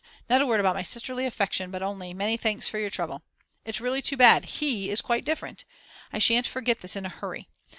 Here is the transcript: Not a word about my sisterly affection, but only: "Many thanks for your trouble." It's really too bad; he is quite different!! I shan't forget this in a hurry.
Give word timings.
Not 0.27 0.41
a 0.41 0.47
word 0.47 0.59
about 0.59 0.73
my 0.73 0.81
sisterly 0.81 1.27
affection, 1.27 1.69
but 1.69 1.83
only: 1.83 2.11
"Many 2.11 2.35
thanks 2.35 2.67
for 2.67 2.79
your 2.79 2.89
trouble." 2.89 3.21
It's 3.65 3.79
really 3.79 4.01
too 4.01 4.17
bad; 4.17 4.45
he 4.45 4.89
is 4.89 4.99
quite 4.99 5.23
different!! 5.23 5.63
I 6.11 6.17
shan't 6.17 6.47
forget 6.47 6.79
this 6.79 6.95
in 6.95 7.05
a 7.05 7.09
hurry. 7.09 7.47